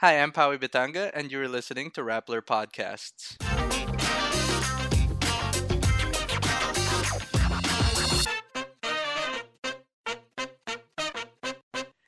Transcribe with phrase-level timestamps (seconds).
[0.00, 3.34] Hi, I'm Pawi Bitanga, and you're listening to Rappler Podcasts.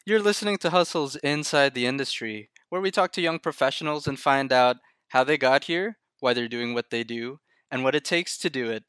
[0.04, 4.52] You're listening to Hustles Inside the Industry, where we talk to young professionals and find
[4.52, 4.77] out
[5.09, 8.50] how they got here, why they're doing what they do, and what it takes to
[8.50, 8.84] do it.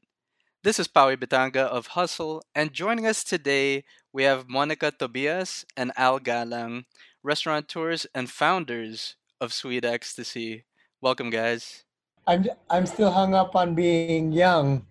[0.62, 5.94] This is Pawi Bitanga of Hustle, and joining us today, we have Monica Tobias and
[5.96, 6.84] Al Galang,
[7.24, 10.66] restaurateurs and founders of Sweet Ecstasy.
[11.02, 11.84] Welcome, guys.
[12.28, 14.86] I'm I'm still hung up on being young,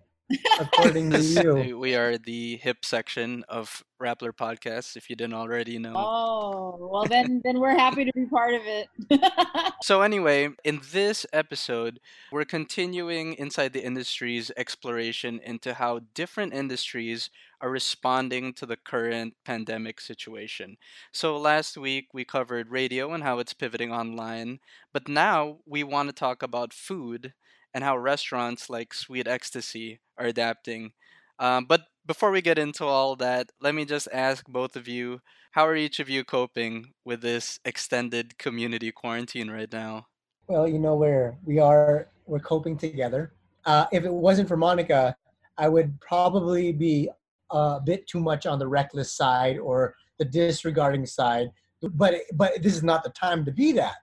[0.59, 1.21] according to
[1.67, 1.77] you.
[1.77, 5.93] we are the hip section of Rappler Podcasts, if you didn't already know.
[5.95, 8.87] Oh, well then then we're happy to be part of it.
[9.81, 12.01] So anyway, in this episode,
[12.33, 17.29] we're continuing inside the industry's exploration into how different industries
[17.61, 20.77] are responding to the current pandemic situation.
[21.11, 24.59] So last week we covered radio and how it's pivoting online,
[24.93, 27.33] but now we want to talk about food
[27.73, 30.93] and how restaurants like Sweet Ecstasy are adapting.
[31.37, 35.21] Um, but before we get into all that, let me just ask both of you
[35.51, 40.07] how are each of you coping with this extended community quarantine right now?
[40.47, 42.07] Well, you know where we are.
[42.25, 43.33] We're coping together.
[43.65, 45.15] Uh, if it wasn't for Monica,
[45.57, 47.09] I would probably be
[47.51, 51.49] a bit too much on the reckless side or the disregarding side.
[51.81, 53.95] But but this is not the time to be that.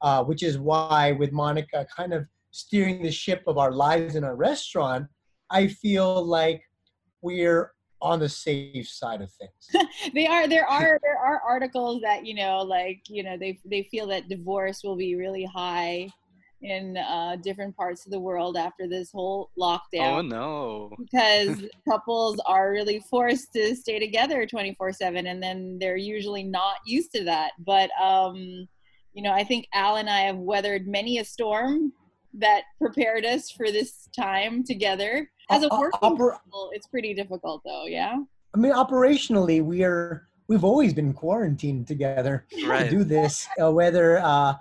[0.00, 4.24] Uh, which is why with Monica kind of steering the ship of our lives in
[4.24, 5.06] a restaurant,
[5.50, 6.62] I feel like
[7.22, 9.88] we're on the safe side of things.
[10.14, 13.82] they are there are there are articles that you know like you know they they
[13.84, 16.08] feel that divorce will be really high
[16.64, 20.18] in uh, different parts of the world after this whole lockdown.
[20.18, 20.96] Oh no!
[20.98, 27.12] because couples are really forced to stay together 24/7 and then they're usually not used
[27.12, 27.52] to that.
[27.58, 28.66] But um
[29.12, 31.92] you know, I think Al and I have weathered many a storm
[32.36, 35.30] that prepared us for this time together.
[35.50, 38.16] As a Uh, uh, working oper- couple, it's pretty difficult though, yeah.
[38.54, 43.48] I mean, operationally, we are we've always been quarantined together to do this.
[43.60, 44.54] Uh, whether uh,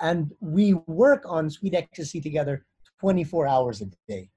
[0.00, 2.64] and we work on Sweet Ecstasy together
[3.00, 4.30] 24 hours a day,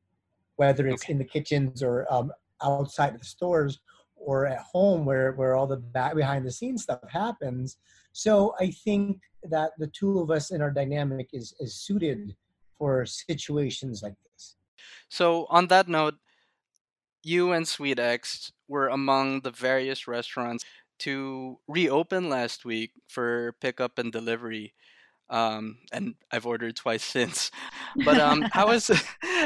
[0.56, 1.14] whether it's Okay.
[1.14, 2.32] in the kitchens or um,
[2.64, 3.80] outside of the stores
[4.16, 7.78] or at home where where all the back behind the scenes stuff happens.
[8.14, 12.36] So I think that the two of us in our dynamic is is suited
[12.78, 14.56] for situations like this.
[15.10, 16.16] So on that note,
[17.24, 20.66] you and Sweet X were among the various restaurants
[21.00, 24.74] to reopen last week for pickup and delivery.
[25.32, 27.50] Um, and I've ordered twice since.
[28.06, 28.92] But um, how is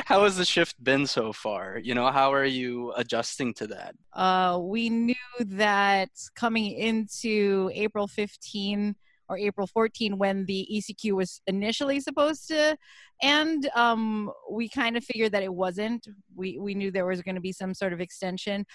[0.06, 1.80] how has the shift been so far?
[1.82, 3.96] You know, how are you adjusting to that?
[4.14, 8.96] uh, we knew that coming into April 15
[9.28, 12.78] or April 14, when the ECQ was initially supposed to
[13.22, 16.08] end, um, we kind of figured that it wasn't.
[16.36, 18.66] We, we knew there was going to be some sort of extension,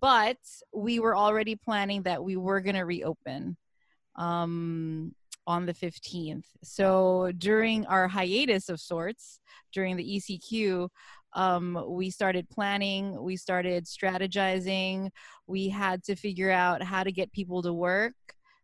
[0.00, 0.38] but
[0.74, 3.56] we were already planning that we were going to reopen
[4.16, 5.14] um,
[5.46, 6.44] on the 15th.
[6.62, 9.40] So during our hiatus of sorts,
[9.72, 10.88] during the ECQ,
[11.34, 15.10] um, we started planning, we started strategizing,
[15.46, 18.14] we had to figure out how to get people to work.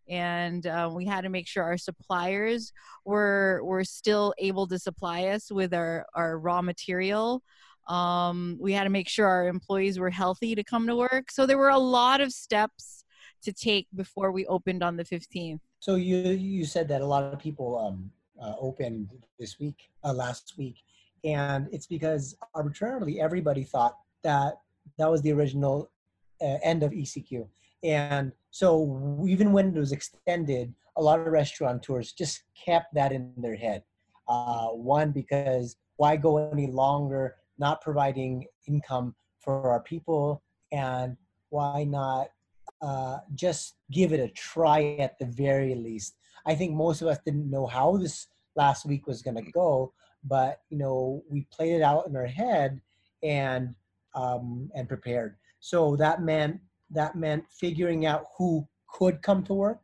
[0.09, 2.73] And uh, we had to make sure our suppliers
[3.05, 7.43] were were still able to supply us with our, our raw material.
[7.89, 11.31] Um, we had to make sure our employees were healthy to come to work.
[11.31, 13.05] So there were a lot of steps
[13.43, 15.61] to take before we opened on the 15th.
[15.81, 18.11] So you you said that a lot of people um,
[18.43, 20.77] uh, opened this week, uh, last week,
[21.25, 24.55] and it's because arbitrarily everybody thought that
[24.99, 25.91] that was the original
[26.41, 27.47] uh, end of ECQ,
[27.85, 33.33] and so even when it was extended, a lot of restaurateurs just kept that in
[33.37, 33.83] their head.
[34.27, 41.17] Uh, one because why go any longer not providing income for our people, and
[41.51, 42.29] why not
[42.81, 46.17] uh, just give it a try at the very least.
[46.47, 49.93] I think most of us didn't know how this last week was going to go,
[50.25, 52.81] but you know we played it out in our head
[53.23, 53.75] and
[54.15, 55.37] um, and prepared.
[55.61, 56.61] So that meant
[56.91, 59.81] that meant figuring out who could come to work.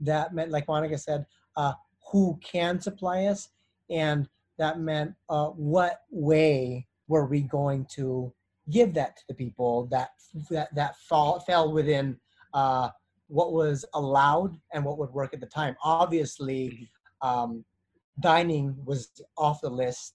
[0.00, 1.26] That meant, like Monica said,
[1.56, 1.72] uh,
[2.10, 3.48] who can supply us,
[3.90, 4.28] and
[4.58, 8.32] that meant uh, what way were we going to
[8.70, 10.10] give that to the people that
[10.50, 12.18] that that fall, fell within
[12.54, 12.88] uh,
[13.28, 15.76] what was allowed and what would work at the time.
[15.82, 16.88] Obviously,
[17.22, 17.64] um,
[18.20, 20.14] dining was off the list.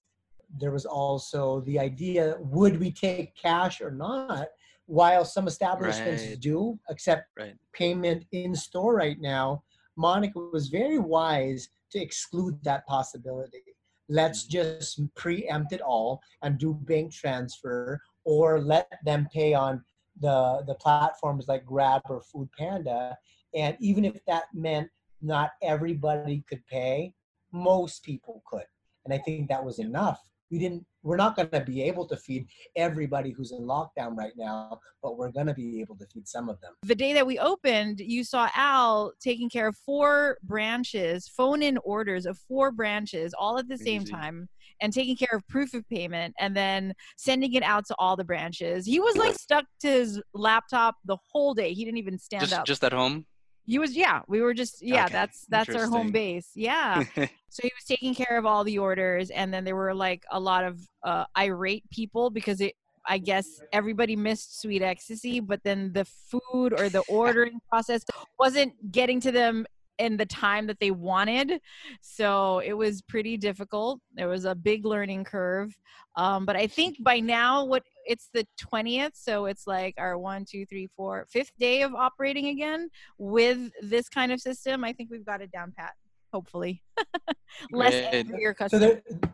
[0.60, 4.48] There was also the idea: would we take cash or not?
[4.88, 6.40] While some establishments Right.
[6.40, 7.56] do accept Right.
[7.74, 9.64] payment in store right now,
[9.96, 13.64] Monica was very wise to exclude that possibility.
[14.08, 19.84] Let's just preempt it all and do bank transfer or let them pay on
[20.20, 23.18] the the platforms like Grab or Food Panda.
[23.56, 24.90] And even if that meant
[25.22, 27.14] not everybody could pay,
[27.52, 28.66] most people could.
[29.06, 30.20] And I think that was enough.
[30.52, 34.34] We didn't we're not going to be able to feed everybody who's in lockdown right
[34.36, 36.74] now, but we're going to be able to feed some of them.
[36.84, 41.78] The day that we opened, you saw Al taking care of four branches, phone in
[41.78, 44.50] orders of four branches all at the same time
[44.82, 48.24] and taking care of proof of payment and then sending it out to all the
[48.24, 48.86] branches.
[48.86, 51.74] He was like stuck to his laptop the whole day.
[51.74, 52.66] He didn't even stand Just up.
[52.66, 53.26] just at home.
[53.66, 56.50] he was yeah, we were just yeah, Okay, that's that's our home base.
[56.56, 57.04] Yeah.
[57.52, 60.40] So he was taking care of all the orders, and then there were like a
[60.40, 62.74] lot of uh, irate people because it.
[63.08, 68.04] I guess everybody missed Sweet Ecstasy, but then the food or the ordering process
[68.38, 69.66] wasn't getting to them
[70.00, 71.60] in the time that they wanted.
[72.02, 74.00] So it was pretty difficult.
[74.16, 75.78] There was a big learning curve.
[76.16, 80.46] Um, but I think by now, what it's the 20th, so it's like our one,
[80.50, 84.84] two, three, four, fifth day of operating again with this kind of system.
[84.84, 85.94] I think we've got it down pat.
[86.34, 86.84] Hopefully,
[87.72, 88.06] less Great.
[88.14, 89.02] angry your So customers.
[89.10, 89.34] there,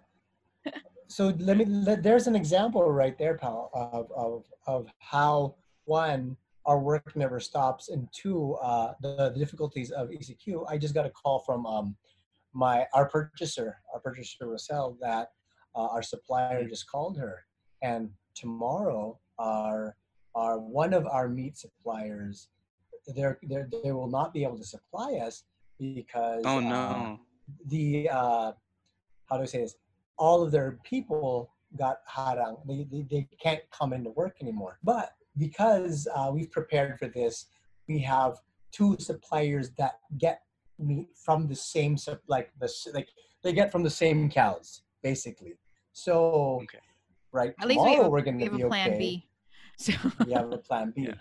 [1.08, 1.66] so let me.
[1.66, 7.40] Let, there's an example right there, pal, of of of how one our work never
[7.40, 10.66] stops, and two uh, the, the difficulties of ECQ.
[10.70, 11.96] I just got a call from um,
[12.54, 15.30] my our purchaser, our purchaser Russell, that
[15.76, 17.46] uh, our supplier just called her,
[17.82, 19.96] and tomorrow our
[20.34, 22.50] our one of our meat suppliers,
[23.16, 25.44] they're, they're they will not be able to supply us
[25.80, 27.20] because oh uh, no.
[27.68, 28.52] the uh,
[29.30, 29.76] how do I say this?
[30.18, 32.58] All of their people got harang.
[32.66, 34.80] They, they, they can't come into work anymore.
[34.84, 37.46] But because uh, we've prepared for this,
[37.88, 38.34] we have
[38.72, 40.42] two suppliers that get
[40.80, 41.98] meat from the same
[42.28, 43.08] like the like
[43.44, 45.54] they get from the same cows basically.
[45.94, 46.80] So Okay.
[47.32, 48.98] right At least we have, we're going to be a plan okay.
[49.00, 49.28] B.
[49.78, 49.94] So
[50.26, 51.04] We have a plan B.
[51.08, 51.14] Yeah.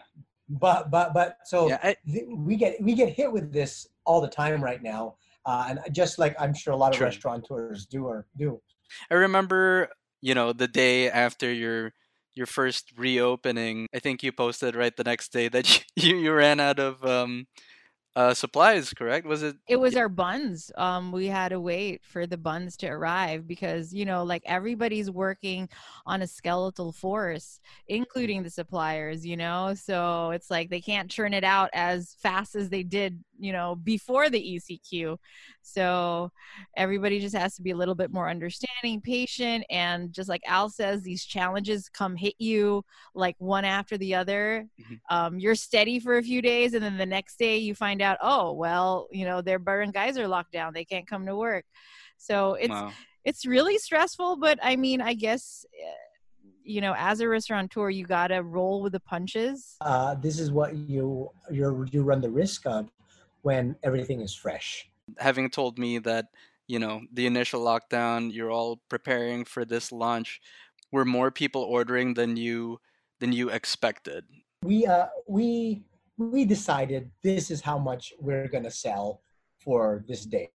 [0.48, 4.20] But but but so Yeah, I, th- we get we get hit with this all
[4.20, 5.16] the time right now,
[5.46, 7.06] uh, and just like I'm sure a lot of True.
[7.06, 8.60] restaurateurs do or do.
[9.10, 9.88] I remember,
[10.20, 11.94] you know, the day after your
[12.34, 13.86] your first reopening.
[13.94, 17.46] I think you posted right the next day that you you ran out of um
[18.16, 18.92] uh supplies.
[18.92, 19.26] Correct?
[19.26, 19.56] Was it?
[19.68, 20.70] it was our buns.
[20.76, 25.10] Um, we had to wait for the buns to arrive because you know, like everybody's
[25.10, 25.68] working
[26.06, 29.26] on a skeletal force, including the suppliers.
[29.26, 33.22] You know, so it's like they can't churn it out as fast as they did,
[33.38, 35.16] you know, before the ECQ.
[35.62, 36.30] So
[36.76, 40.68] everybody just has to be a little bit more understanding, patient, and just like Al
[40.68, 42.84] says, these challenges come hit you
[43.14, 44.66] like one after the other.
[44.80, 45.00] Mhm.
[45.10, 48.18] Um, you're steady for a few days, and then the next day you find out,
[48.20, 51.64] oh well, you know their guys are locked down; they can't come to work.
[52.16, 52.92] So it's Wow.
[53.24, 55.92] it's really stressful, but I mean, I guess eh,
[56.62, 59.76] you know, as a restaurateur, you gotta roll with the punches.
[59.82, 62.88] Uh, this is what you you you run the risk of
[63.44, 64.88] when everything is fresh.
[65.18, 66.26] Having told me that
[66.66, 70.40] you know the initial lockdown, you're all preparing for this launch.
[70.90, 72.80] Were more people ordering than you
[73.20, 74.24] than you expected?
[74.64, 75.84] We uh we
[76.16, 79.20] we decided this is how much we're gonna sell
[79.58, 80.50] for this day.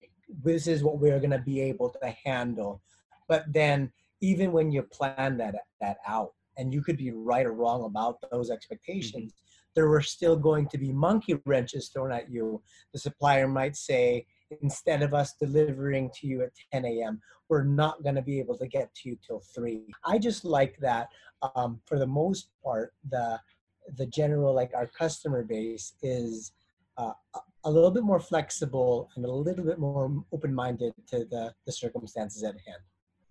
[0.43, 2.81] This is what we're gonna be able to handle.
[3.27, 7.53] But then even when you plan that that out, and you could be right or
[7.53, 9.33] wrong about those expectations,
[9.75, 12.61] there were still going to be monkey wrenches thrown at you.
[12.93, 14.25] The supplier might say,
[14.61, 18.57] instead of us delivering to you at 10 a.m., we're not going to be able
[18.57, 19.83] to get to you till 3.
[20.05, 21.09] I just like that
[21.55, 23.39] um, for the most part, the
[23.97, 26.53] the general like our customer base is
[26.97, 27.11] uh,
[27.63, 32.43] a- little bit more flexible and a little bit more open-minded to the, the circumstances
[32.43, 32.81] at hand.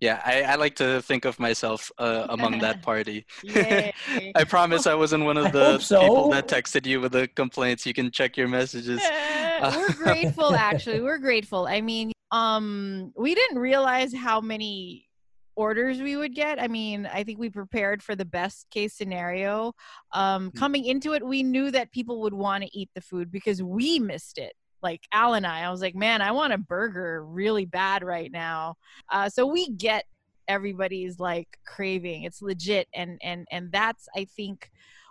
[0.05, 3.25] Yeah, I, I like to think of myself uh, among that party.
[3.55, 5.99] I promise I wasn't one of the so.
[5.99, 7.87] people that texted you with the complaints.
[7.87, 9.01] You can check your messages.
[9.03, 15.07] Eh, we're grateful actually we're grateful i mean um we didn't realize how many
[15.55, 19.71] orders we would get i mean i think we prepared for the best case scenario
[20.13, 20.59] um Hmm.
[20.59, 23.99] coming into it we knew that people would want to eat the food because we
[23.99, 24.53] missed it
[24.89, 28.31] like al and i i was like man i want a burger really bad right
[28.31, 28.75] now.
[29.11, 30.05] Uh so we get
[30.47, 32.23] everybody's like craving.
[32.23, 34.69] It's legit and and and that's i think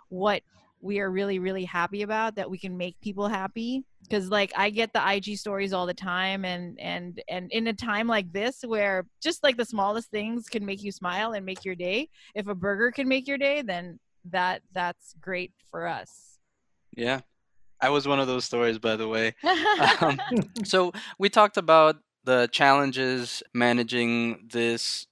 [0.09, 0.41] what
[0.81, 3.83] we are really really happy about that we can make people happy.
[4.03, 7.73] Because like i get the ig stories all the time and and and in a
[7.73, 11.65] time like this where just like the smallest things can make you smile and make
[11.65, 13.99] your day if a burger can make your day then
[14.31, 16.39] that that's great for us.
[16.95, 17.21] Yeah.
[17.81, 19.35] I was one of those stories, by the way.
[20.01, 20.19] Um,
[20.63, 25.07] so we talked about the challenges managing this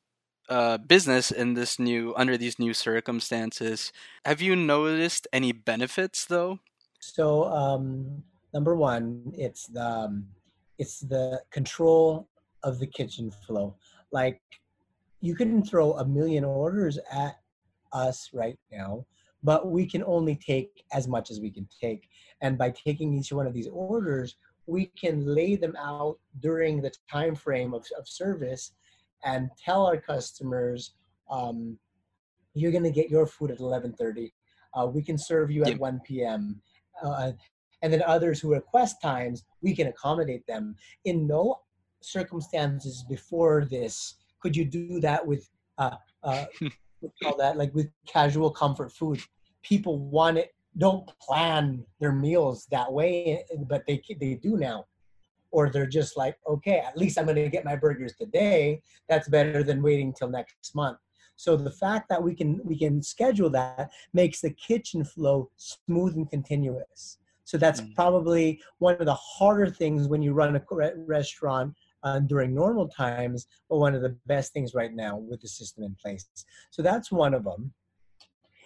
[0.49, 3.91] uh, business in this new under these new circumstances.
[4.25, 6.59] Have you noticed any benefits though?
[6.99, 10.27] So um, number one, it's the um,
[10.77, 12.27] it's the control
[12.63, 13.75] of the kitchen flow.
[14.11, 14.41] Like
[15.21, 17.39] you can throw a million orders at
[17.93, 19.05] us right now,
[19.43, 22.09] but we can only take as much as we can take.
[22.43, 24.35] And by taking each one of these orders,
[24.67, 28.73] we can lay them out during the time frame of, of service
[29.25, 30.93] and tell our customers
[31.31, 31.79] um,
[32.53, 34.31] you're going to get your food at 11.30
[34.75, 35.79] uh, we can serve you at yep.
[35.79, 36.61] 1 p.m
[37.01, 37.31] uh,
[37.83, 40.75] and then others who request times we can accommodate them.
[41.05, 41.59] In no
[42.01, 46.45] circumstances before this could you do that with uh, uh,
[47.23, 47.57] call that?
[47.57, 49.21] Like with casual comfort food.
[49.61, 54.85] People want it don't plan their meals that way but they they do now
[55.51, 59.29] or they're just like okay at least i'm going to get my burgers today that's
[59.29, 60.97] better than waiting till next month
[61.35, 66.15] so the fact that we can we can schedule that makes the kitchen flow smooth
[66.15, 67.93] and continuous so that's mm.
[67.95, 70.61] probably one of the harder things when you run a
[71.05, 75.47] restaurant uh, during normal times, but one of the best things right now with the
[75.47, 76.25] system in place.
[76.69, 77.73] So that's one of them.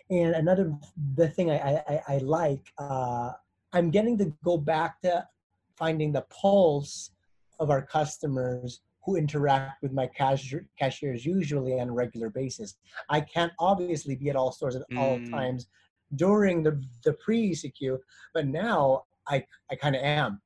[0.10, 0.74] And another
[1.16, 3.32] the thing I, I, I like, uh,
[3.74, 5.28] I'm getting to go back to
[5.76, 7.12] finding the pulse
[7.60, 12.76] of our customers who interact with my cashier, cashiers usually on a regular basis.
[13.10, 14.98] I can't obviously be at all stores at mm.
[14.98, 15.68] all times
[16.16, 17.98] during the, the pre-ECQ,
[18.34, 20.42] but now I, I kind of am.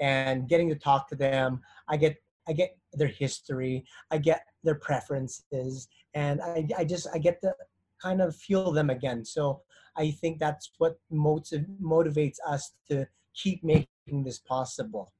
[0.00, 2.16] And getting to talk to them, I get
[2.48, 7.54] I get their history, I get their preferences, and I, I just I get to
[8.02, 9.24] kind of feel them again.
[9.24, 9.62] So
[9.96, 15.12] I think that's what motiv- motivates us to keep making this possible.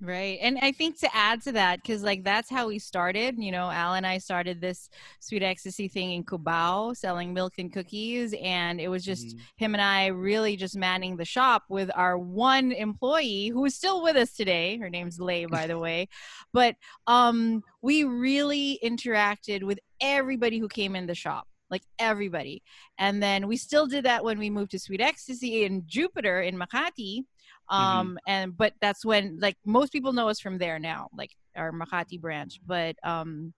[0.00, 0.38] Right.
[0.42, 3.70] And I think to add to that, because like that's how we started, you know,
[3.70, 8.34] Al and I started this sweet ecstasy thing in Cubao selling milk and cookies.
[8.42, 9.64] And it was just mm-hmm.
[9.64, 14.02] him and I really just manning the shop with our one employee who is still
[14.02, 14.76] with us today.
[14.78, 16.08] Her name's Lay, by the way.
[16.52, 16.74] But
[17.06, 22.62] um, we really interacted with everybody who came in the shop like everybody.
[22.98, 26.56] And then we still did that when we moved to Sweet Ecstasy in Jupiter in
[26.56, 27.14] Makati.
[27.18, 27.74] Mm-hmm.
[27.74, 28.16] Um, mm-hmm.
[28.28, 32.20] and but that's when like most people know us from there now, like our Makati
[32.20, 32.60] branch.
[32.64, 33.52] But um,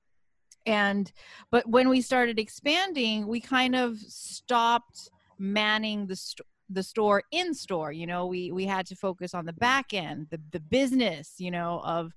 [0.65, 1.13] and
[1.51, 7.55] but when we started expanding, we kind of stopped manning the store the store in
[7.55, 11.35] store you know we we had to focus on the back end the the business
[11.39, 12.13] you know of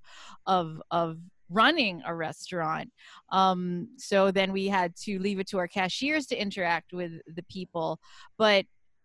[0.46, 1.18] of of
[1.50, 2.90] running a restaurant.
[3.30, 7.42] Um, so then we had to leave it to our cashiers to interact with the
[7.44, 7.98] people.
[8.38, 8.64] But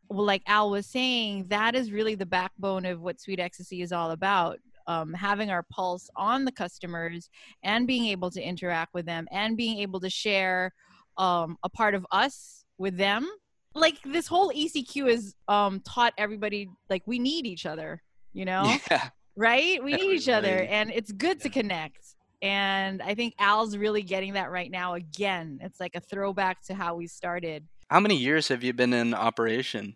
[0.10, 3.92] well, like Al was saying, that is really the backbone of what Sweet Ecstasy is
[3.92, 4.60] all about.
[4.88, 7.28] Um, having our pulse on the customers
[7.64, 10.72] and being able to interact with them and being able to share
[11.18, 13.28] um, a part of us with them.
[13.74, 18.78] Like this whole ECQ has um, taught everybody like we need each other, you know?
[18.92, 19.10] Yeah.
[19.38, 19.84] Right?
[19.84, 21.44] We need each other and it's good yeah.
[21.44, 25.60] to connect and I think Al's really getting that right now again.
[25.62, 27.66] It's like a throwback to how we started.
[27.90, 29.96] How many years have you been in operation?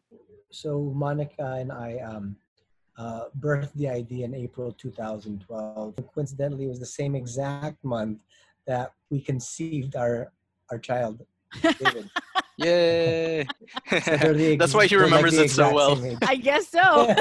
[0.52, 2.36] So Monica and I um,
[2.98, 5.96] uh, birthed the idea in April 2012.
[6.14, 8.20] Coincidentally, it was the same exact month
[8.68, 10.32] that we conceived our
[10.72, 11.26] our child,
[11.62, 12.10] David.
[12.58, 13.48] Yay!
[13.90, 16.18] so That's why he remembers like it so well.
[16.24, 17.16] I guess so.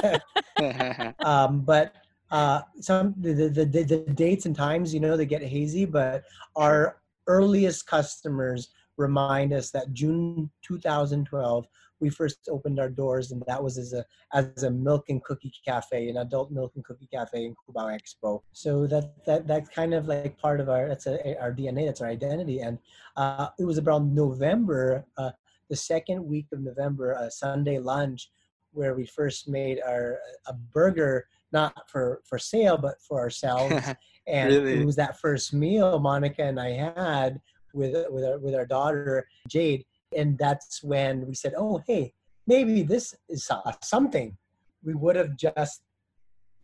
[1.20, 1.94] um, but
[2.30, 6.24] uh, some the, the, the, the dates and times you know they get hazy but
[6.56, 11.66] our earliest customers remind us that june 2012
[12.00, 15.52] we first opened our doors and that was as a as a milk and cookie
[15.64, 19.94] cafe an adult milk and cookie cafe in cubao expo so that that that's kind
[19.94, 22.60] of like part of our that's a, our dna that's our identity.
[22.60, 22.78] And
[23.16, 25.30] uh, it was around november uh,
[25.68, 28.30] the second week of november a sunday lunch
[28.72, 33.74] where we first made our a burger not for for sale but for ourselves
[34.26, 34.80] and really?
[34.80, 37.40] it was that first meal monica and i had
[37.72, 39.84] with with our, with our daughter jade
[40.16, 42.12] and that's when we said oh hey
[42.46, 43.50] maybe this is
[43.82, 44.36] something
[44.82, 45.82] we would have just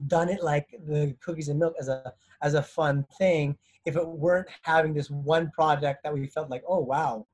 [0.06, 2.12] done it like the cookies and milk as a
[2.42, 6.62] as a fun thing if it weren't having this one project that we felt like
[6.68, 7.26] oh wow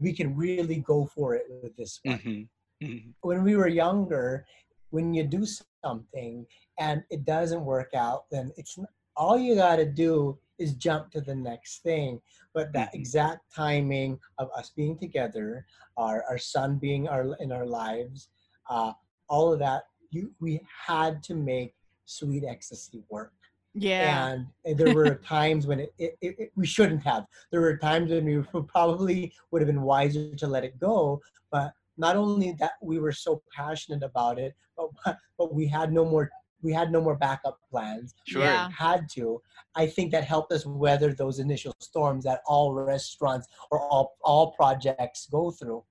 [0.00, 2.84] we can really go for it with this one mm-hmm.
[2.84, 3.10] Mm-hmm.
[3.22, 4.44] when we were younger
[4.90, 5.44] when you do
[5.84, 6.46] something
[6.78, 8.78] and it doesn't work out, then it's
[9.16, 12.20] all you got to do is jump to the next thing.
[12.54, 13.00] But that mm-hmm.
[13.00, 15.66] exact timing of us being together,
[15.96, 18.28] our, our son being our in our lives,
[18.68, 18.92] uh,
[19.28, 23.32] all of that you we had to make sweet ecstasy work
[23.74, 24.34] Yeah.
[24.64, 28.10] and there were times when it, it, it, it- we shouldn't have there were times
[28.10, 31.20] when we probably would have been wiser to let it go
[31.50, 36.04] but not only that we were so passionate about it but but we had no
[36.04, 36.30] more
[36.62, 38.42] we had no more backup plans Sure.
[38.42, 38.68] Yeah.
[38.70, 39.40] had to
[39.74, 44.52] i think that helped us weather those initial storms that all restaurants or all all
[44.52, 45.82] projects go through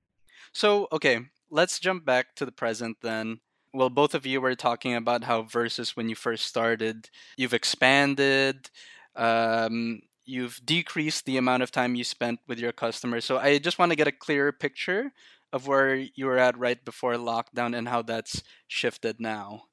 [0.54, 1.20] So, okay,
[1.52, 3.40] let's jump back to the present then.
[3.74, 8.70] Well, both of you were talking about how versus when you first started, you've expanded,
[9.16, 13.26] um, you've decreased the amount of time you spent with your customers.
[13.26, 15.12] So, I just want to get a clearer picture
[15.54, 19.67] of where you were at right before lockdown and how that's shifted now.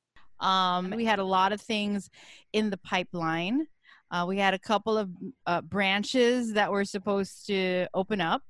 [0.45, 2.11] Um, we had a lot of things
[2.53, 3.67] in the pipeline.
[4.11, 5.09] Uh, we had a couple of
[5.47, 8.43] uh, branches that were supposed to open up.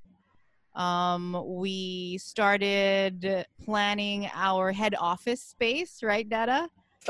[0.74, 6.68] Um, we started planning our head office space, right, Dada?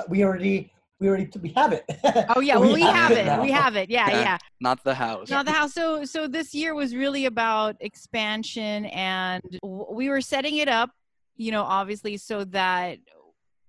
[0.09, 1.85] we already we already we have it
[2.37, 3.26] Oh yeah, well we have it.
[3.26, 3.41] now.
[3.43, 3.88] We have it.
[3.88, 4.21] Yeah, Yeah.
[4.21, 4.38] yeah.
[4.61, 5.31] Not the house.
[5.31, 5.73] Not the house.
[5.73, 10.91] So so this year was really about expansion, and we were setting it up,
[11.37, 12.99] you know, obviously so that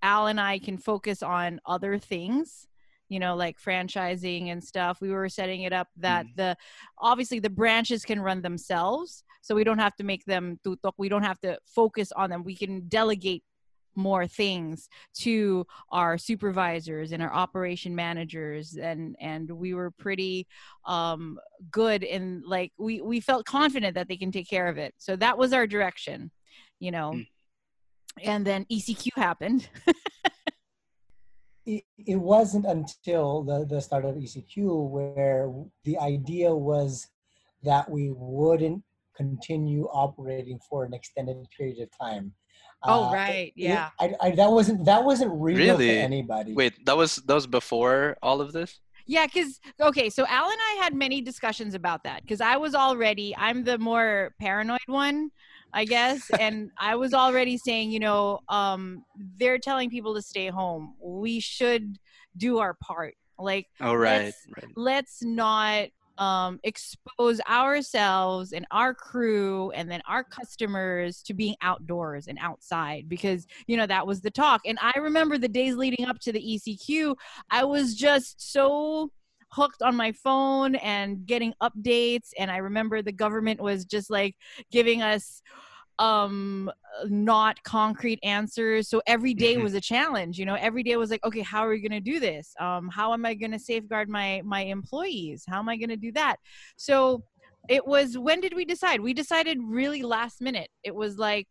[0.06, 2.68] Al and I can focus on other things,
[3.10, 5.02] you know, like franchising and stuff.
[5.02, 6.56] We were setting it up that the
[7.00, 10.94] obviously the branches can run themselves, so we don't have to make them tutok.
[10.98, 12.44] We don't have to focus on them.
[12.44, 13.44] We can delegate
[13.96, 20.46] more things to our supervisors and our operation managers and and we were pretty
[20.86, 21.40] um
[21.72, 25.16] good in like we we felt confident that they can take care of it so
[25.16, 26.30] that was our direction
[26.80, 27.26] you know Mm.
[28.24, 29.68] And then ecq happened
[31.66, 35.52] it, it wasn't until the, the start of ECQ where
[35.84, 37.08] the idea was
[37.64, 38.84] that we wouldn't
[39.18, 42.34] continue operating for an extended period of time.
[42.84, 43.90] Oh, Uh, right, it- yeah.
[44.00, 45.88] I, I, that wasn't that wasn't real Really?
[45.88, 46.54] to anybody.
[46.54, 48.80] Wait, that was that was before all of this?
[49.08, 52.74] yeah because okay so al and i had many discussions about that because i was
[52.74, 55.30] already i'm the more paranoid one
[55.76, 59.04] i guess and i was already saying you know um
[59.38, 61.98] they're telling people to stay home we should
[62.38, 64.24] do our part like Oh, right.
[64.26, 64.72] Let's- right.
[64.76, 72.28] let's not um, expose ourselves and our crew and then our customers to being outdoors
[72.28, 76.06] and outside because you know that was the talk and i remember the days leading
[76.06, 77.14] up to the ecq
[77.52, 79.12] i was just so
[79.50, 84.36] hooked on my phone and getting updates and i remember the government was just like
[84.72, 85.42] giving us
[85.98, 86.70] um
[87.08, 88.90] not concrete answers.
[88.90, 89.64] So every day Mhm.
[89.64, 90.56] was a challenge you know?
[90.56, 92.54] Every day was like okay how are we going to do this?
[92.60, 95.46] Um how am i going to safeguard my my employees?
[95.48, 96.36] How am i going to do that?
[96.76, 97.24] So
[97.70, 99.00] it was when did we decide?
[99.00, 100.70] We decided really last minute.
[100.84, 101.48] It was like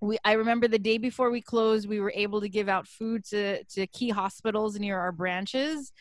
[0.00, 3.24] we i remember the day before we closed we were able to give out food
[3.24, 5.92] to to key hospitals near our branches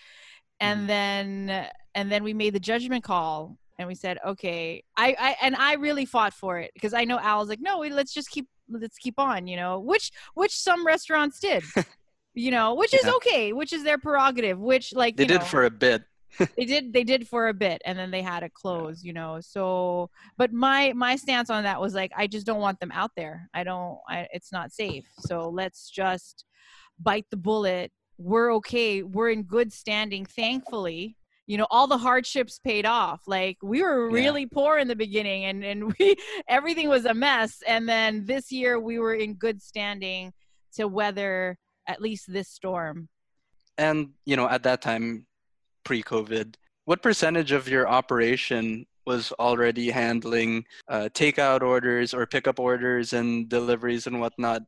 [0.59, 0.87] and mm.
[0.87, 4.83] then and then we made the judgment call and we said okay.
[4.97, 7.79] I, I and i really fought for it because i know al was like no
[7.79, 11.63] we- let's just keep let's keep on you know which which some restaurants did
[12.33, 13.13] you know which is Yeah.
[13.15, 16.03] okay which is their prerogative which like They did know, for a bit.
[16.57, 19.39] they did they did for a bit and then they had to close you know
[19.39, 23.11] so but my my stance on that was like i just don't want them out
[23.15, 23.47] there.
[23.53, 25.05] I don't I, it's not safe.
[25.19, 26.45] So let's just
[26.99, 27.91] bite the bullet
[28.23, 33.57] we're okay we're in good standing thankfully you know all the hardships paid off like
[33.61, 34.13] we were Yeah.
[34.13, 36.15] really poor in the beginning and and we
[36.47, 40.31] everything was a mess and then this year we were in good standing
[40.73, 41.57] to weather
[41.87, 43.09] at least this storm
[43.77, 45.25] And you know, at that time,
[45.83, 46.55] pre-COVID,
[46.85, 53.49] what percentage of your operation was already handling uh, takeout orders or pickup orders and
[53.49, 54.61] deliveries and whatnot?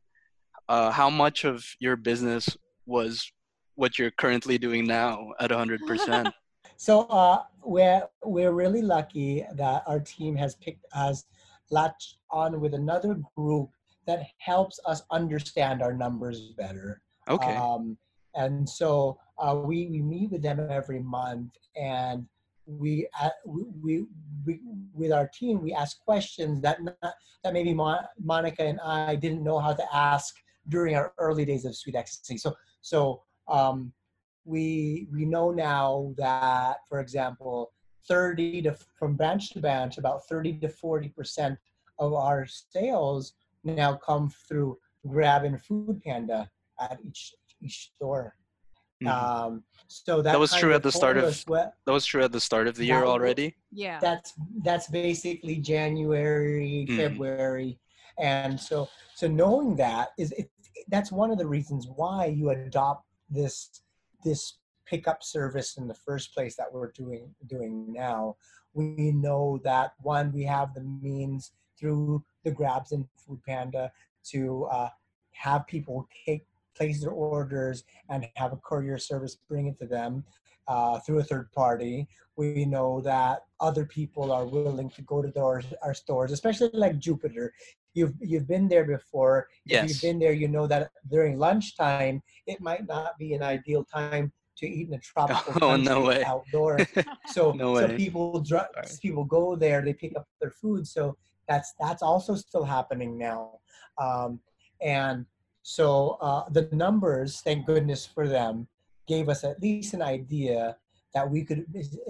[0.68, 3.30] Uh, how much of your business was
[3.76, 6.32] what you're currently doing now at 100%?
[6.78, 11.24] So uh, we're we're really lucky that our team has picked us
[11.70, 13.70] latched on with another group
[14.06, 17.02] that helps us understand our numbers better.
[17.28, 17.56] Okay.
[17.56, 17.96] Um,
[18.34, 22.26] and so uh, we, we meet with them every month and
[22.66, 24.04] we, uh, we, we,
[24.44, 24.60] we,
[24.92, 29.42] with our team, we ask questions that, not, that maybe Mon- Monica and I didn't
[29.42, 30.36] know how to ask
[30.68, 32.38] during our early days of Sweet Ecstasy.
[32.38, 33.92] So, so um,
[34.44, 37.72] we, we know now that, for example,
[38.08, 41.56] 30 to, from branch to branch, about 30 to 40%
[41.98, 44.78] of our sales now come through
[45.08, 48.36] Grab and Food Panda at each each store.
[49.02, 49.08] Mhm.
[49.10, 52.32] Um, so that, That was true at the start of- what- that was true at
[52.32, 53.56] the start of the year that already.
[53.72, 56.96] yeah that's that's basically January, Mhm.
[56.96, 57.78] February,
[58.18, 60.50] and so so knowing that is it,
[60.88, 63.82] that's one of the reasons why you adopt this
[64.24, 64.54] this
[64.86, 68.36] pickup service in the first place that we're doing doing now.
[68.72, 73.90] We know that one, we have the means through the Grabs and Food Panda
[74.30, 74.88] to uh,
[75.32, 80.24] have people take place their orders and have a courier service bring it to them
[80.68, 82.06] uh, through a third party.
[82.36, 86.98] We know that other people are willing to go to our, our stores, especially like
[86.98, 87.54] Jupiter.
[87.96, 89.48] You've you've been there before.
[89.64, 89.82] Yes.
[89.82, 93.84] If you've been there, you know that during lunchtime it might not be an ideal
[93.84, 96.22] time to eat in a tropical Oh, no way.
[96.24, 96.78] outdoor.
[97.28, 97.96] So No so way.
[97.96, 98.70] people dr-
[99.02, 100.86] people go there, they pick up their food.
[100.86, 101.16] So
[101.48, 103.58] that's that's also still happening now.
[103.98, 104.40] Um,
[104.80, 105.26] and
[105.62, 108.68] so uh, the numbers, thank goodness for them,
[109.08, 110.76] gave us at least an idea
[111.14, 111.64] that we could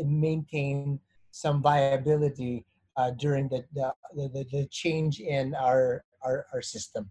[0.04, 2.66] maintain some viability
[2.96, 7.10] uh, during the the, the the change in our our, our system.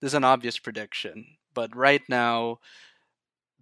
[0.00, 2.58] There's an obvious prediction, but right now,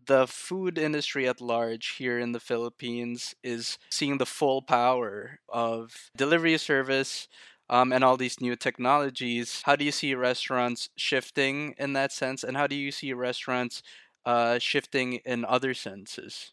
[0.06, 6.10] the food industry at large here in the Philippines is seeing the full power of
[6.16, 7.28] delivery service
[7.70, 9.62] um, and all these new technologies.
[9.64, 13.82] How do you see restaurants shifting in that sense, and how do you see restaurants
[14.26, 16.52] uh, shifting in other senses?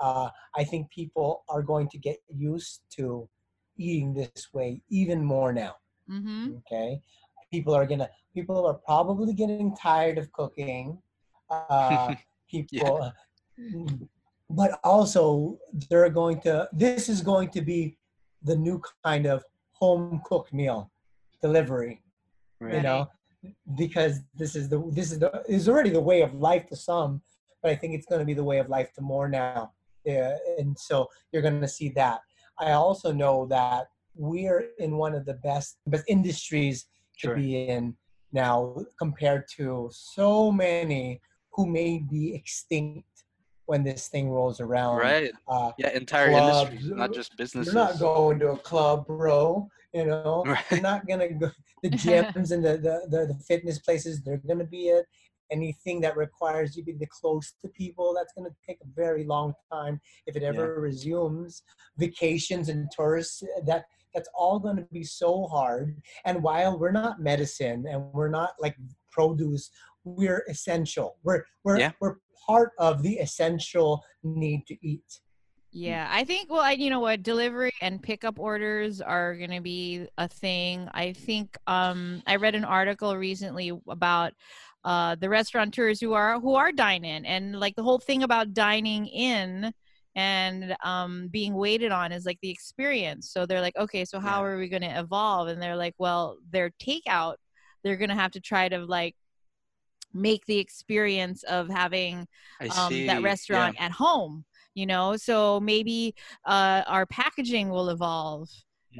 [0.00, 3.28] uh, I think people are going to get used to
[3.76, 5.76] eating this way even more now.
[6.10, 6.56] Mm-hmm.
[6.58, 7.00] Okay,
[7.52, 10.98] people are gonna people are probably getting tired of cooking.
[11.50, 12.14] Uh,
[12.50, 13.12] people,
[14.50, 15.58] but also
[15.90, 16.68] they're going to.
[16.72, 17.96] This is going to be
[18.42, 20.90] the new kind of home cooked meal
[21.42, 22.00] delivery
[22.60, 23.06] you know
[23.76, 27.20] because this is the this is the is already the way of life to some
[27.60, 29.70] but i think it's going to be the way of life to more now
[30.04, 32.20] yeah, and so you're going to see that
[32.58, 33.86] i also know that
[34.16, 36.86] we're in one of the best best industries
[37.20, 37.36] to Sure.
[37.36, 37.96] be in
[38.32, 41.20] now compared to so many
[41.52, 43.06] who may be extinct
[43.66, 45.32] when this thing rolls around Right.
[45.48, 47.72] uh, Yeah, entire clubs, industries, not just businesses.
[47.72, 49.68] you're not going to a club, bro.
[49.92, 50.64] You know, Right.
[50.70, 51.50] you're not gonna go.
[51.82, 55.06] The gyms and the, the, the, the fitness places, they're gonna be it.
[55.58, 59.48] Anything that requires you to be close to people, that's gonna take a very long
[59.72, 59.94] time.
[60.26, 61.62] If it ever resumes,
[62.04, 63.82] vacations and tourists, that
[64.14, 65.84] that's all gonna be so hard.
[66.24, 68.76] And while we're not medicine and we're not like
[69.16, 69.64] produce,
[70.04, 71.08] we're essential.
[71.22, 71.92] We're we're Yeah.
[72.00, 73.90] we're part of the essential
[74.22, 75.10] need to eat.
[75.76, 79.60] Yeah, I think well, I, you know what, delivery and pickup orders are going to
[79.60, 80.88] be a thing.
[80.94, 84.34] I think um I read an article recently about
[84.84, 88.52] uh the restaurateurs who are who are dine in and like the whole thing about
[88.54, 89.72] dining in
[90.16, 93.30] and um being waited on is like the experience.
[93.30, 94.44] So they're like, okay, so how Yeah.
[94.44, 95.48] are we going to evolve?
[95.48, 97.36] And they're like, well, their takeout,
[97.82, 99.16] they're going to have to try to like
[100.12, 102.26] make the experience of having
[102.70, 103.28] um, that yeah.
[103.28, 104.44] restaurant at home
[104.74, 106.14] you know so maybe
[106.46, 108.48] uh, our packaging will evolve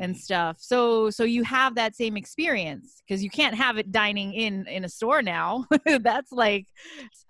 [0.01, 0.19] and Mhm.
[0.19, 0.57] stuff.
[0.61, 4.85] So so you have that same experience because you can't have it dining in in
[4.85, 5.67] a store now.
[6.01, 6.67] That's like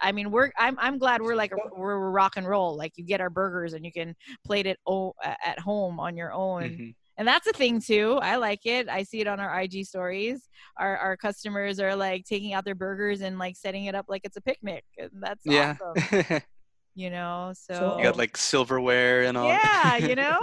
[0.01, 2.77] i mean we're i'm, I'm glad we're like we're, we're rock and roll.
[2.77, 6.33] Like you get our burgers and you can plate it o- at home on your
[6.33, 6.63] own.
[6.63, 6.95] Mhm.
[7.19, 8.19] and that's a thing too.
[8.23, 8.89] I like it.
[8.89, 10.49] I see it on our ig stories.
[10.79, 14.23] Our, our customers are like taking out their burgers and like setting it up like
[14.25, 14.85] it's a picnic.
[14.99, 15.77] And that's Yeah.
[15.83, 16.41] awesome.
[16.97, 19.49] You know so, So- you got like silverware and all.
[19.49, 20.39] yeah you know?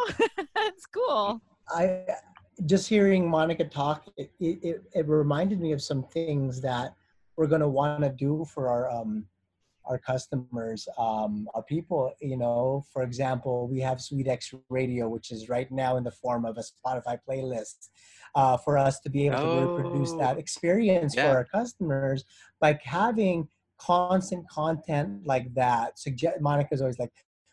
[0.58, 1.42] It's cool
[1.74, 2.06] I
[2.66, 6.94] just hearing Monica talk, it, it, it reminded me of some things that
[7.38, 9.26] we're gonna want to do for our um,
[9.86, 12.14] our customers, um, our people.
[12.22, 16.46] You know, for example, we have SweetX Radio, which is right now in the form
[16.46, 17.90] of a Spotify playlist.
[18.34, 20.40] Uh, for us to be able to reproduce that Oh.
[20.40, 21.24] experience Yeah.
[21.32, 22.24] for our customers,
[22.62, 26.00] by having constant content like that.
[26.00, 27.12] Suggest Monica's always like,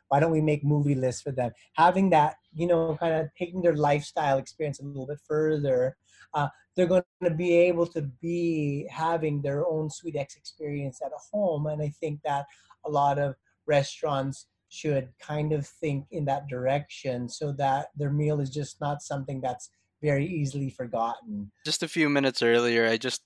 [0.09, 1.53] why don't we make movie lists for them?
[1.75, 5.97] Having that you know kind of taking their lifestyle experience a little bit further
[6.35, 11.13] uh, they're going to be able to be having their own sweet x experience at
[11.33, 12.47] home and i think that
[12.85, 13.35] a lot of
[13.67, 19.03] restaurants should kind of think in that direction so that their meal is just not
[19.03, 19.71] something that's
[20.03, 21.51] very easily forgotten.
[21.65, 23.23] Just a few minutes earlier, I just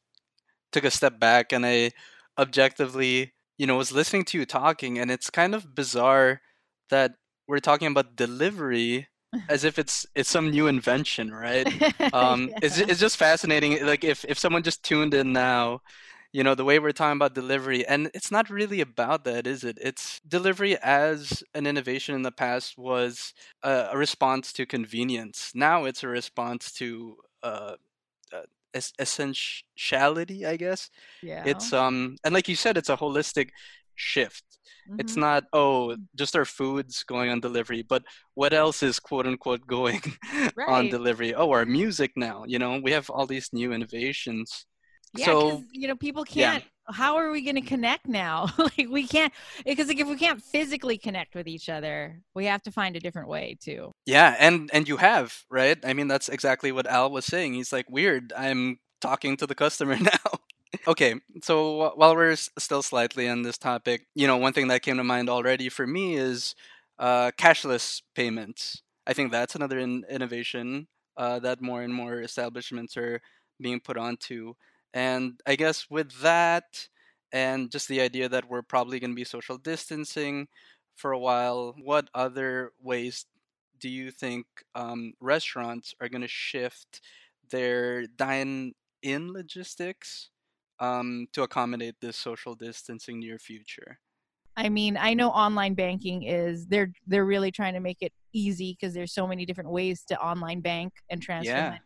[0.70, 1.90] took a step back and I
[2.38, 6.40] objectively, you know, was listening to you talking, and it's kind of bizarre
[6.92, 7.16] that
[7.48, 9.08] we're talking about delivery
[9.50, 11.68] as if it's it's some new invention, right?
[12.12, 12.86] Um, it's Yeah.
[12.88, 13.84] it's just fascinating.
[13.86, 15.80] Like if if someone just tuned in now,
[16.32, 19.64] you know, the way we're talking about delivery, and it's not really about that, is
[19.64, 19.78] it?
[19.82, 25.52] It's delivery as an innovation in the past was a, a response to convenience.
[25.54, 27.76] Now it's a response to uh,
[28.32, 28.42] uh,
[28.74, 30.90] es- essentiality, I guess.
[31.22, 31.44] Yeah.
[31.44, 33.50] It's um and like you said, it's a holistic
[33.96, 34.44] shift.
[34.98, 35.16] It's Mhm.
[35.16, 40.00] not oh just our foods going on delivery, but what else is quote unquote going
[40.66, 41.34] on delivery?
[41.34, 42.44] Oh, our music now.
[42.46, 44.66] You know, we have all these new innovations.
[45.14, 46.64] Yeah, so you know, people can't.
[46.88, 48.48] How are we going to connect now?
[48.58, 49.32] like we can't
[49.64, 53.00] because like if we can't physically connect with each other, we have to find a
[53.00, 53.92] different way too.
[54.06, 55.78] Yeah, and and you have right.
[55.84, 57.54] I mean, that's exactly what Al was saying.
[57.54, 58.32] He's like, weird.
[58.36, 60.40] I'm talking to the customer now.
[60.86, 64.96] Okay, so while we're still slightly on this topic, you know, one thing that came
[64.96, 66.54] to mind already for me is
[66.98, 68.82] uh, cashless payments.
[69.06, 73.20] I think that's another in- innovation uh, that more and more establishments are
[73.60, 74.54] being put onto.
[74.94, 76.88] And I guess with that,
[77.32, 80.48] and just the idea that we're probably going to be social distancing
[80.94, 83.26] for a while, what other ways
[83.80, 87.00] do you think um, restaurants are going to shift
[87.50, 90.30] their dine in logistics
[90.82, 93.98] um, to accommodate this social distancing near future?
[94.56, 98.76] I mean, I know online banking is they're they're really trying to make it easy
[98.78, 101.78] because there's so many different ways to online bank and transfer Yeah.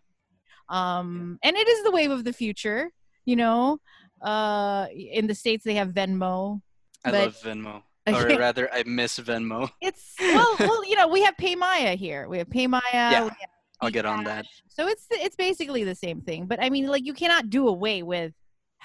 [0.69, 2.91] Um, and it is the wave of the future.
[3.25, 3.79] You know,
[4.23, 6.61] uh, in the states they have Venmo.
[7.05, 7.83] I But- love Venmo.
[8.09, 9.69] Or rather, I miss Venmo.
[9.81, 12.29] It's well, well, you know, we have PayMaya here.
[12.29, 12.81] We have PayMaya.
[12.93, 13.37] Yeah, have
[13.81, 14.47] I'll get on that.
[14.69, 16.47] So it's it's basically the same thing.
[16.47, 18.33] But I mean, like you cannot do away with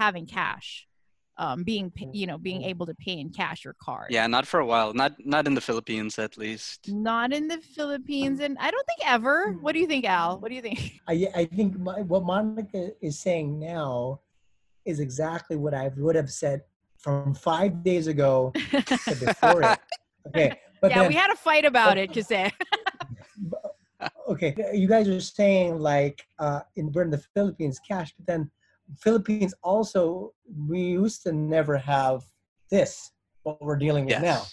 [0.01, 0.87] having cash,
[1.37, 4.09] um, being you know being able to pay in cash or card.
[4.17, 4.89] Yeah, not for a while.
[5.01, 6.79] Not not in the Philippines, at least.
[7.11, 9.35] Not in the Philippines, and I don't think ever.
[9.63, 10.39] What do you think, Al?
[10.41, 10.79] What do you think?
[11.13, 14.21] I, I think my, what Monica is saying now
[14.91, 16.57] is exactly what I would have said
[16.97, 18.51] from five days ago
[19.09, 19.79] to before it.
[20.27, 20.49] Okay,
[20.81, 22.51] but yeah, then, we had a fight about it, Jose.
[24.31, 28.51] okay, you guys are saying like uh, in we're in the Philippines cash, but then
[28.99, 30.33] Philippines also
[30.67, 32.23] we used to never have
[32.69, 33.11] this
[33.43, 34.43] what we're dealing with now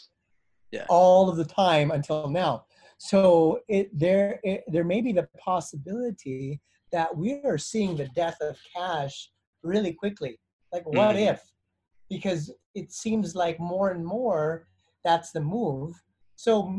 [0.71, 0.87] Yes.
[0.89, 2.65] all of the time until now.
[2.99, 6.61] So it there it, there may be the possibility
[6.93, 9.31] that we are seeing the death of cash
[9.63, 10.39] really quickly.
[10.73, 11.31] Like what Mhm.
[11.33, 11.53] if?
[12.11, 14.67] Because it seems like more and more
[15.05, 15.95] that's the move.
[16.37, 16.75] So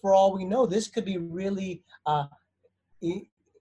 [0.00, 2.26] for all we know, this could be really uh,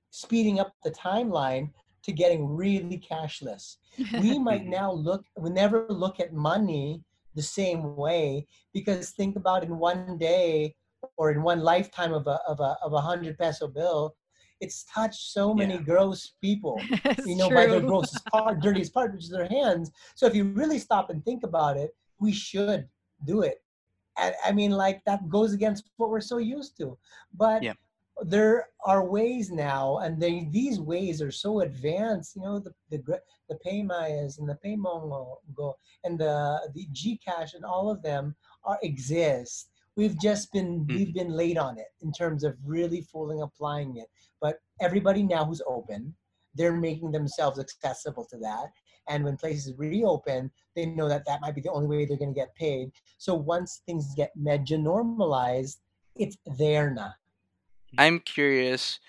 [0.10, 1.72] speeding up the timeline
[2.08, 3.76] to getting really cashless
[4.17, 7.04] we might now look we never look at money
[7.36, 10.74] the same way because think about in one day
[11.17, 14.15] or in one lifetime of a of a of a hundred peso bill
[14.62, 15.82] it's touched so many Yeah.
[15.82, 16.82] gross people
[17.26, 17.89] you know by their true.
[17.89, 21.43] grossest part dirtiest part which is their hands so if you really stop and think
[21.43, 22.88] about it we should
[23.26, 23.62] do it
[24.17, 26.98] and i mean like that goes against what we're so used to
[27.36, 27.74] but Yeah.
[28.22, 33.20] There are ways now and they these ways are so advanced you know the the
[33.50, 38.80] the paymayas and the paymongo go and the the gcash and all of them are
[38.84, 39.70] exist.
[39.96, 40.96] We've just been hmm.
[40.96, 44.08] we've been late on it in terms of really fully applying it
[44.42, 46.14] but everybody now who's open
[46.56, 48.72] they're making themselves accessible to that
[49.10, 52.34] and when places reopen they know that that might be the only way they're going
[52.34, 52.92] to get paid.
[53.18, 55.80] So once things get medja normalized
[56.16, 57.14] it's there now
[57.98, 59.00] I'm curious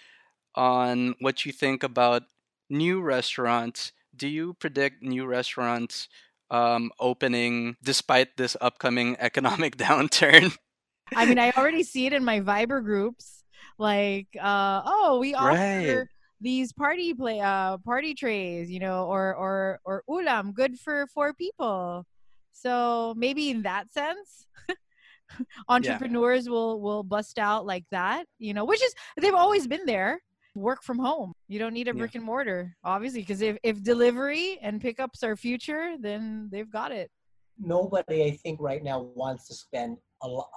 [0.54, 2.24] on what you think about
[2.68, 3.92] new restaurants.
[4.16, 6.08] Do you predict new restaurants
[6.50, 10.56] um, opening despite this upcoming economic downturn?
[11.14, 13.44] I mean, I already see it in my Viber groups.
[13.78, 16.08] Like, uh, oh, we offer Right.
[16.40, 21.32] these party play, uh, party trays, you know, or or or ulam, good for four
[21.34, 22.06] people.
[22.52, 24.46] So maybe in that sense,
[25.68, 30.20] entrepreneurs will will bust out like that, you know, which is they've always been there.
[30.54, 31.32] Work from home.
[31.46, 31.98] You don't need a Yeah.
[31.98, 36.90] brick and mortar, obviously, because if if delivery and pickups are future, then they've got
[36.92, 37.10] it.
[37.60, 39.90] nobody i think right now wants to spend
[40.22, 40.48] a, lo-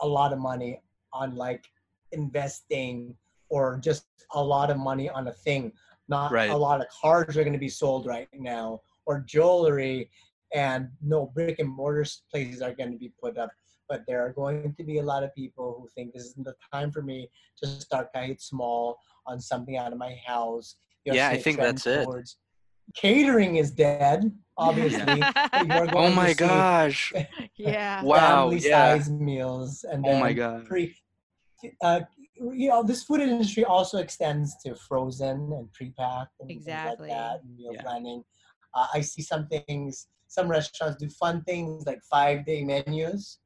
[0.00, 0.72] a lot of money
[1.12, 1.64] on like
[2.12, 3.14] investing
[3.48, 5.72] or just a lot of money on a thing
[6.08, 6.50] not Right.
[6.50, 10.10] a lot of cars are going to be sold right now or jewelry
[10.54, 13.50] and no brick and mortar places are going to be put up
[13.90, 16.54] but there are going to be a lot of people who think this isn't the
[16.72, 21.16] time for me to start kind of small on something out of my house You're
[21.16, 22.04] Yeah, I think trend that's it.
[22.04, 22.36] towards-
[22.94, 24.18] catering is dead
[24.58, 25.22] obviously
[25.66, 27.12] You're Oh my gosh.
[27.56, 28.02] yeah.
[28.02, 28.18] Wow.
[28.42, 28.94] family Yeah.
[28.94, 30.66] size meals and Oh my god.
[30.66, 30.94] pre
[31.82, 32.00] uh,
[32.58, 37.40] you know this food industry also extends to frozen and pre-packed and things like that
[37.42, 37.82] and meal Yeah.
[37.82, 38.22] planning
[38.74, 43.38] uh, i see some things some restaurants do fun things like five day menus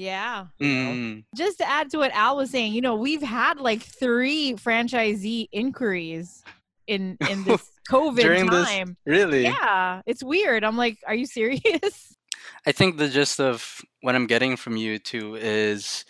[0.00, 0.46] Yeah.
[0.60, 1.24] Mm.
[1.36, 5.48] just to add to what Al was saying, you know, we've had like three franchisee
[5.52, 6.42] inquiries
[6.86, 8.96] in in this COVID During this- time.
[9.04, 9.42] Really?
[9.42, 10.64] Yeah, it's weird.
[10.64, 12.16] I'm like, are you serious?
[12.66, 16.04] I think the gist of what I'm getting from you two is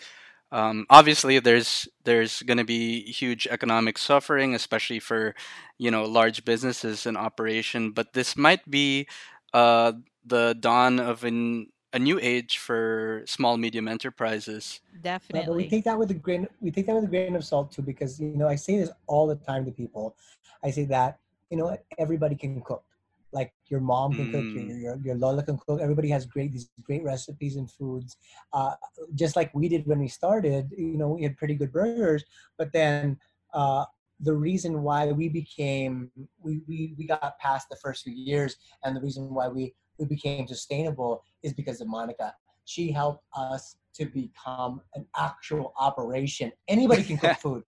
[0.52, 5.34] um, obviously there's there's going to be huge economic suffering, especially for
[5.78, 7.90] you know large businesses in operation.
[7.90, 9.08] But this might be
[9.52, 9.92] uh,
[10.24, 14.80] the dawn of an, a new age for small medium enterprises.
[14.92, 15.64] But, but Definitely.
[15.64, 16.46] we take that with a grain.
[16.60, 18.90] We take that with a grain of salt too, because you know I say this
[19.06, 20.16] all the time to people.
[20.62, 21.18] I say that
[21.50, 22.84] you know what, everybody can cook.
[23.32, 24.82] Like your mom can cook, your, Mm.
[24.82, 25.80] your your Lola can cook.
[25.80, 28.16] Everybody has great these great recipes and foods.
[28.52, 28.74] Uh,
[29.14, 32.24] just like we did when we started, you know, we had pretty good burgers.
[32.58, 33.18] But then
[33.54, 33.84] uh,
[34.18, 36.10] the reason why we became
[36.42, 40.06] we, we we got past the first few years, and the reason why we we
[40.06, 42.34] became sustainable is because of Monica.
[42.64, 46.50] She helped us to become an actual operation.
[46.68, 47.62] Anybody can cook food,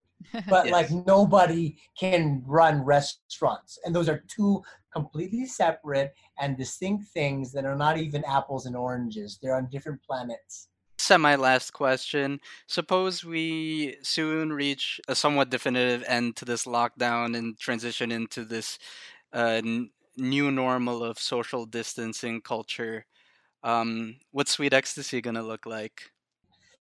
[0.48, 0.72] but Yes.
[0.72, 3.78] like nobody can run restaurants.
[3.84, 8.76] And those are two completely separate and distinct things that are not even apples and
[8.76, 9.38] oranges.
[9.42, 10.68] They're on different planets.
[10.98, 12.40] Semi last question.
[12.68, 18.78] Suppose we soon reach a somewhat definitive end to this lockdown and transition into this
[19.32, 19.60] uh,
[20.16, 23.06] new normal of social distancing culture.
[23.62, 26.10] Um, what's Sweet Ecstasy gonna look like?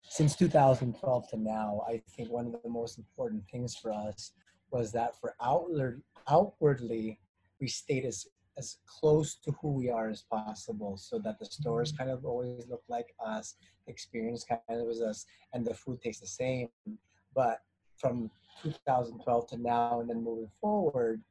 [0.02, 4.32] Since 2012 to now, I think one of the most important things for us
[4.70, 7.18] was that for outward, outwardly,
[7.60, 11.92] we stayed as, as close to who we are as possible so that the stores
[11.92, 16.20] kind of always look like us, experience kind of was us, and the food tastes
[16.20, 16.68] the same.
[17.34, 17.60] But
[17.96, 18.30] from
[18.62, 21.22] 2012 to now and then moving forward,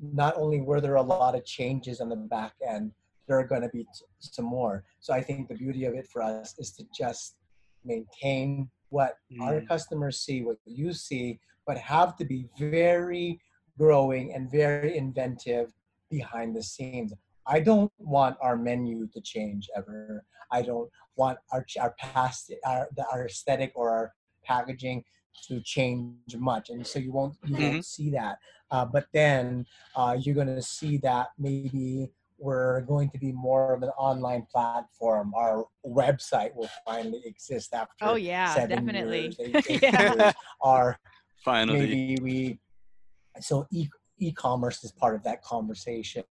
[0.00, 2.92] not only were there a lot of changes on the back end,
[3.26, 4.84] there are going to be t- some more.
[5.00, 7.36] So I think the beauty of it for us is to just
[7.84, 9.68] maintain what our Mm.
[9.68, 13.40] customers see, what you see, but have to be very
[13.78, 15.72] growing and very inventive
[16.10, 17.12] behind the scenes.
[17.46, 20.24] I don't want our menu to change ever.
[20.50, 25.04] I don't want our our past our our aesthetic or our packaging
[25.48, 27.62] to change much, and so you won't you Mhm.
[27.72, 28.38] won't see that.
[28.70, 29.66] Uh, but then
[29.96, 34.46] uh, you're going to see that maybe we're going to be more of an online
[34.50, 35.32] platform.
[35.36, 39.22] Our website will finally exist after oh yeah, seven definitely.
[39.22, 40.12] years, eight, eight Yeah.
[40.14, 40.34] years.
[40.62, 40.98] Our
[41.44, 41.78] Finally.
[41.78, 42.60] maybe we
[43.40, 46.22] so e- e-commerce is part of that conversation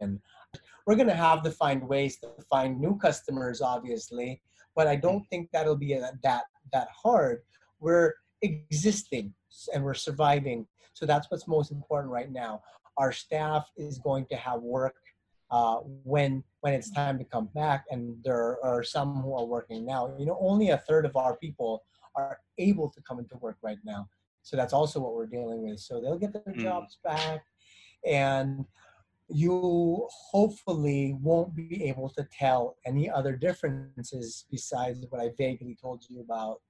[0.87, 4.41] we're going to have to find ways to find new customers obviously
[4.77, 7.41] but i don't think that'll be a, that that hard
[7.81, 8.13] we're
[8.43, 9.33] existing
[9.75, 12.61] and we're surviving so that's what's most important right now
[12.97, 14.97] our staff is going to have work
[15.51, 19.85] uh, when when it's time to come back and there are some who are working
[19.87, 21.83] now you know only a third of our people
[22.15, 24.09] are able to come into work right now
[24.43, 25.79] so that's also what we're dealing with.
[25.79, 26.61] So they'll get their Mm.
[26.61, 27.47] jobs back,
[28.05, 28.67] and
[29.29, 36.05] you hopefully won't be able to tell any other differences besides what I vaguely told
[36.09, 36.61] you about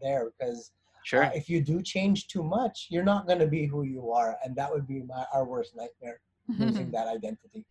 [0.00, 0.30] there.
[0.38, 0.72] Because
[1.04, 1.24] Sure.
[1.24, 4.36] uh, if you do change too much, you're not going to be who you are,
[4.44, 6.20] and that would be my our worst nightmare,
[6.58, 7.64] losing that identity.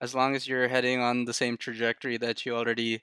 [0.00, 3.02] as long as you're heading on the same trajectory that you already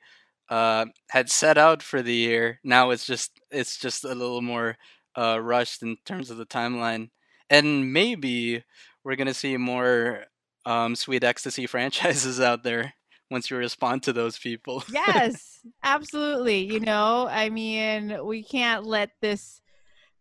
[0.49, 4.77] uh, had set out for the year, now it's just it's just a little more
[5.17, 7.09] uh, rushed in terms of the timeline,
[7.49, 8.63] and maybe
[9.03, 10.25] we're gonna see more
[10.65, 12.93] um, Sweet Ecstasy franchises out there
[13.29, 14.83] once you respond to those people.
[14.91, 16.59] yes, absolutely.
[16.71, 19.61] You know, I mean, we can't let this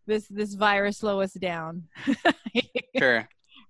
[0.05, 1.83] this this virus slow us down.
[2.97, 3.27] sure.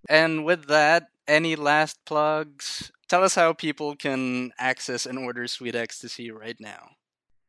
[0.09, 2.91] And with that, any last plugs?
[3.07, 6.89] Tell us how people can access and order Sweet Ecstasy right now.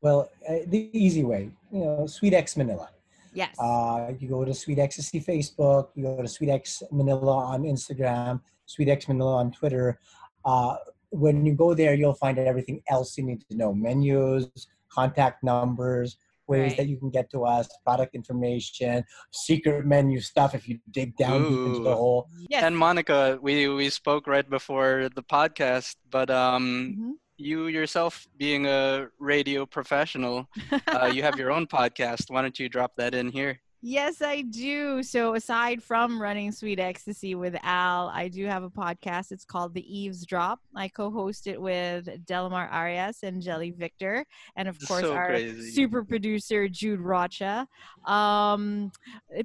[0.00, 2.90] Well, uh, the easy way, you know, Sweet X Manila.
[3.32, 3.56] yes.
[3.58, 8.40] Uh, you go to Sweet Ecstasy Facebook, you go to Sweet X Manila on Instagram,
[8.66, 9.98] Sweet X Manila on Twitter.
[10.44, 10.76] Uh,
[11.10, 14.48] when you go there, you'll find everything else you need to know menus,
[14.90, 16.76] contact numbers, ways Right.
[16.78, 21.42] that you can get to us, product information, secret menu stuff if you dig down
[21.48, 22.28] deep into the hole.
[22.48, 22.62] yes.
[22.62, 27.12] And Monica, we we spoke right before the podcast, but um, Mhm.
[27.36, 30.46] you yourself being a radio professional,
[30.88, 32.30] uh, you have your own podcast.
[32.30, 33.60] Why don't you drop that in here?
[33.86, 35.02] Yes, I do.
[35.02, 39.30] So, aside from running Sweet Ecstasy with Al, I do have a podcast.
[39.30, 40.58] It's called The Eavesdrop.
[40.74, 44.24] I co host it with Delamar Arias and Jelly Victor,
[44.56, 45.70] and of course, So our crazy.
[45.72, 47.68] super producer, Jude Rocha.
[48.06, 48.90] Um,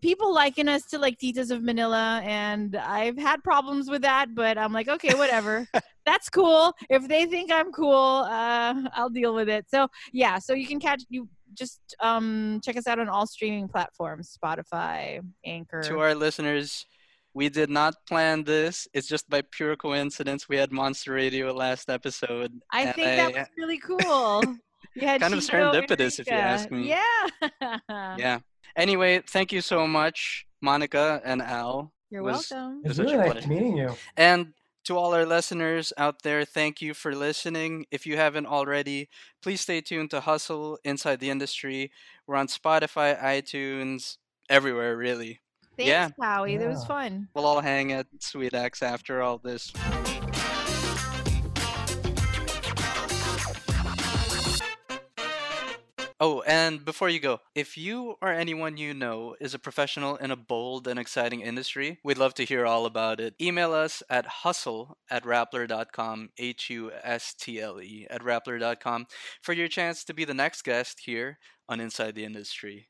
[0.01, 4.57] people liken us to like Titas of Manila, and I've had problems with that, but
[4.57, 5.67] I'm like, okay, whatever.
[6.05, 6.73] That's cool.
[6.89, 9.65] If they think I'm cool, uh, I'll deal with it.
[9.69, 13.67] So, yeah, so you can catch you just um check us out on all streaming
[13.67, 16.85] platforms spotify anchor To our listeners,
[17.33, 18.87] We did not plan this.
[18.93, 22.51] It's just by pure coincidence we had Monster Radio last episode.
[22.71, 24.43] I and think that was really cool.
[24.95, 26.89] You had Kind of Chico serendipitous, if you ask me.
[26.89, 27.77] Yeah.
[28.17, 28.39] yeah.
[28.75, 31.93] Anyway, thank you so much, Monica and Al.
[32.09, 32.81] You're was- welcome.
[32.83, 33.47] It's was such really a nice pleasure.
[33.49, 33.89] meeting you.
[34.17, 34.53] And
[34.89, 37.85] to all our listeners out there, thank you for listening.
[37.91, 39.07] If you haven't already,
[39.39, 41.91] please stay tuned to Hustle Inside the Industry.
[42.25, 44.17] We're on Spotify, iTunes,
[44.49, 45.41] everywhere, really.
[45.77, 46.09] Thanks, yeah.
[46.19, 46.57] Howie.
[46.57, 47.27] That was fun.
[47.35, 49.71] We'll all hang at Sweet X after all this.
[56.21, 60.31] Oh, and before you go, if you or anyone you know is a professional in
[60.31, 63.35] a bold and exciting industry, we'd love to hear all about it.
[63.39, 69.05] Email us at hustle at rappler.com, H U S T L E, at rappler.com
[69.41, 71.39] for your chance to be the next guest here
[71.69, 72.89] on Inside the Industry.